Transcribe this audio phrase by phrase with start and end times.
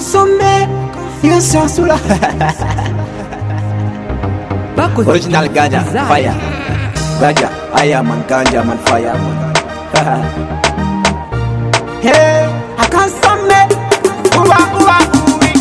[0.00, 0.66] consommer
[1.22, 1.94] Une sœur sous la...
[5.06, 6.32] Original Ganja, fire
[7.20, 9.52] Ganja, I am man, Ganja man, fire man
[12.00, 13.58] Hey, I consomme
[14.36, 14.98] Ouwa, ouwa,
[15.34, 15.52] ouwi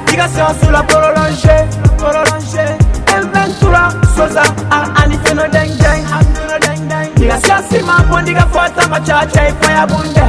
[0.08, 1.64] Diga sœur sous la prolongée
[1.98, 2.74] Prolongée
[3.22, 3.86] Inventura,
[4.16, 4.44] soza,
[5.04, 6.04] anifeno deng deng
[7.16, 10.29] Diga sœur si ma bon, diga fata ma cha cha Fire bunde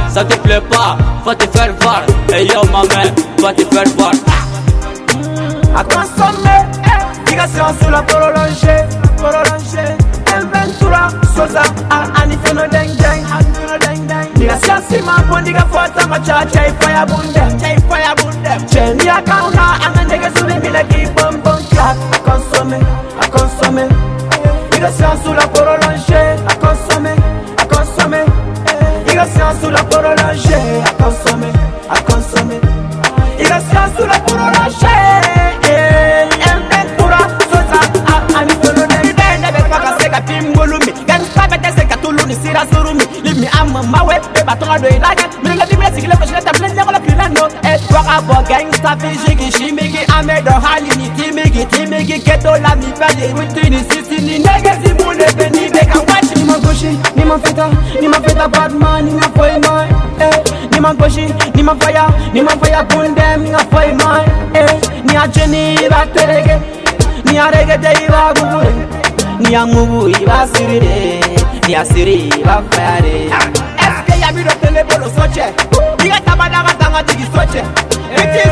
[0.13, 2.01] ça te plaît pas, va te faire voir.
[2.29, 4.11] Et hey yo, ma mère, va te faire voir.
[5.75, 6.59] À consommer,
[7.27, 8.83] migration sous la prolongée,
[9.17, 9.91] prolongée.
[10.35, 11.61] Inventura, soza,
[12.21, 14.39] anifeno deng deng, anifeno deng deng.
[14.39, 18.67] Migration sima, bondiga fota, macha, chai fire bundem, chai fire bundem.
[18.69, 21.95] Chenni akauna, anandege subi, mila ki bom bom clap.
[22.17, 22.79] À consommer,
[23.21, 23.87] à consommer,
[24.71, 25.47] migration sous la
[43.41, 46.33] ni ama mawe pe ba tonga do ila ya mi nga di mesi kile kosi
[46.45, 50.53] ta plen ngolo kila no e twa ka bo gangsta fi jigi shimigi ame do
[50.65, 54.93] hali ni timigi timigi keto la mi pa de wuti ni sisi ni nege si
[54.99, 57.65] mu ne pe ni be ka wachi ni mangoshi ni mafeta
[58.01, 60.37] ni mafeta bad man ni na poi mai e eh.
[60.71, 61.25] ni mangoshi
[61.55, 64.25] ni mafaya ni mafaya bunde mi na poi mai
[64.57, 64.69] e eh.
[65.07, 66.55] ni a jeni ba terege
[67.25, 68.85] ni a rege de iba gugure eh.
[69.39, 71.30] ni a mugu iba sirire
[71.71, 73.31] ya siri ba fere
[73.79, 75.45] SK ya mi do tele bolo soche
[76.03, 77.63] Diga tabada ga tanga digi soche
[78.15, 78.50] Eti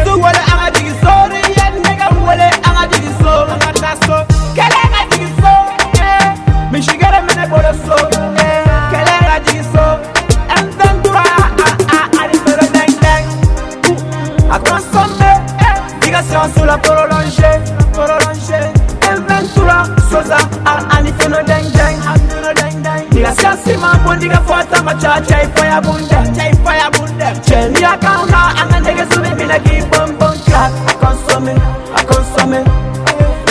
[24.20, 31.56] ndikafuata macha chaifaya bunda chaifaya bunda cheni akanga anga ndege sumi bila kibombom cha akonsome
[31.96, 32.58] akonsome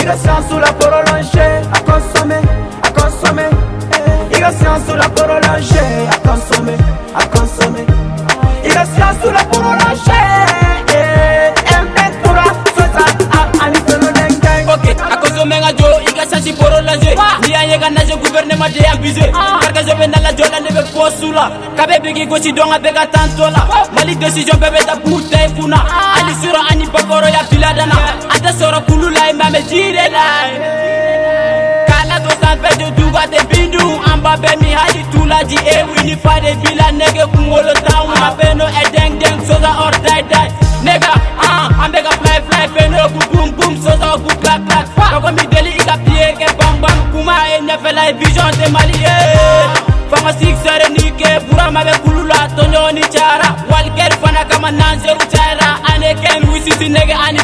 [0.03, 2.35] ira sansu la porolonge akonsome
[2.83, 3.43] akonsome
[4.37, 6.77] ira sansu la porolonge akonsome
[7.21, 7.83] akonsome
[8.63, 10.19] ira sansu la porolonge
[14.73, 19.31] Okay, akosome nga jo, ika sansi porolonge Ni ayeka naje gouvernement de abuse
[19.79, 22.51] ka jɔ bɛ nala jɔ la ne bɛ fɔ su la ka bɛ bigi gosi
[22.51, 23.61] dɔn ka bɛ ka tan tɔ la
[23.95, 26.39] mali desijɔn bɛɛ bɛ ta k'u ta i kunna hali ah.
[26.43, 27.95] sɔrɔ ani bakɔrɔya biladana
[28.33, 30.25] an tɛ sɔrɔ kulu la ye mɛ an bɛ ji de la
[31.87, 35.83] k'ala to sanfɛ de duba tɛ bindu an ba bɛ min hali tu laji e
[35.89, 39.99] wili fa de bi la nɛgɛ kunkolo t'anw ma fɛn e dɔ ɛdɛngdɛng sosa ɔri
[40.03, 40.49] dayi dayi
[52.91, 56.13] ni chara walker fana kama ane
[56.53, 57.37] wisisi nege ani